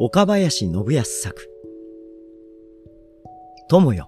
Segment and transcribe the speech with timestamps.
[0.00, 1.50] 岡林信康作。
[3.68, 4.06] 友よ。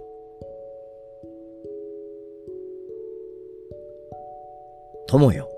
[5.09, 5.51] 友よ。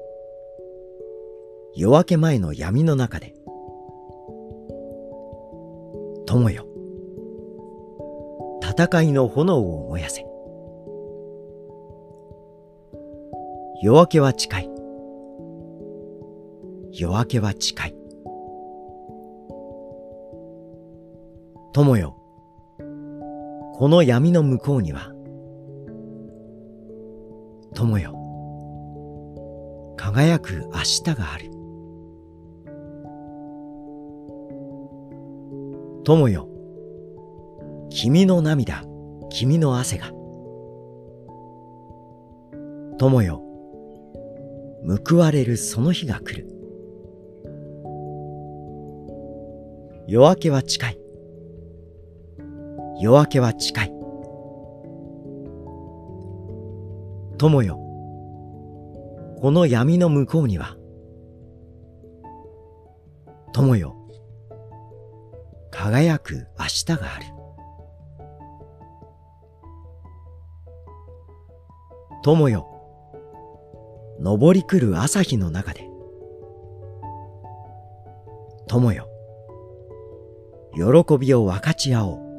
[1.77, 3.35] 夜明け前の闇の中で。
[6.25, 6.67] 友よ。
[8.63, 10.25] 戦いの炎を燃やせ。
[13.83, 14.71] 夜明けは近い。
[16.91, 18.02] 夜明けは近い。
[21.75, 22.19] 友よ。
[23.77, 25.11] この闇の向こうには、
[27.75, 28.15] 友よ。
[29.97, 31.51] 輝く明日がある。
[36.05, 36.47] 友よ。
[37.89, 38.85] 君の涙、
[39.31, 40.11] 君の汗が。
[42.99, 43.43] 友よ。
[45.07, 46.47] 報われるその日が来る。
[50.07, 51.02] 夜明けは近い。
[53.03, 53.93] 夜明けは近い。
[57.37, 57.75] 友よ。
[59.41, 60.77] この闇の向こうには、
[63.53, 63.97] 友よ。
[65.73, 67.27] 輝く明日がある。
[72.23, 72.69] 友よ。
[74.23, 75.91] 昇り来る朝日の中で、
[78.69, 79.09] 友よ。
[80.77, 82.32] 喜びを分かち合おう。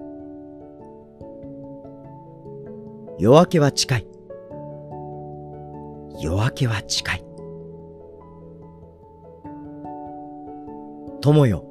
[3.20, 4.08] 夜明けは近い。
[6.20, 7.24] 夜明けは近い。
[11.22, 11.64] 友よ、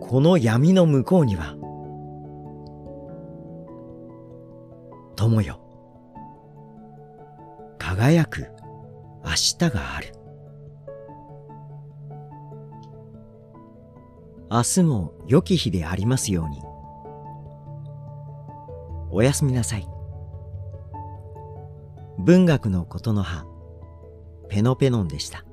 [0.00, 1.56] この闇の向こうには、
[5.16, 5.60] 友よ、
[7.78, 8.46] 輝く
[9.24, 10.12] 明日がある。
[14.50, 16.67] 明日も良き日でありますように。
[19.10, 19.88] おやすみなさい。
[22.18, 23.46] 文学のことの葉、
[24.48, 25.44] ペノペノンでした。